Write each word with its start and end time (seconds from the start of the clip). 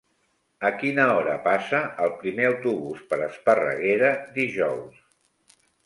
A 0.69 0.71
quina 0.83 1.05
hora 1.17 1.35
passa 1.43 1.83
el 2.07 2.15
primer 2.23 2.49
autobús 2.55 3.07
per 3.13 3.23
Esparreguera 3.29 4.13
dijous? 4.43 5.03